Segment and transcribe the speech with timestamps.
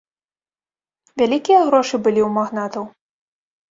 [1.23, 2.83] Вялікія грошы былі ў магнатаў.